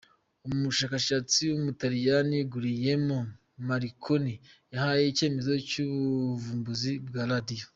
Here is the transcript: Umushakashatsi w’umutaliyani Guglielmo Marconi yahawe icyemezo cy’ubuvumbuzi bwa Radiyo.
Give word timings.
Umushakashatsi 0.47 1.39
w’umutaliyani 1.51 2.37
Guglielmo 2.51 3.19
Marconi 3.67 4.33
yahawe 4.73 5.03
icyemezo 5.11 5.53
cy’ubuvumbuzi 5.69 6.91
bwa 7.07 7.23
Radiyo. 7.31 7.65